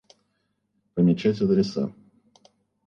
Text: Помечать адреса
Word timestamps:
Помечать 0.95 1.43
адреса 1.43 1.93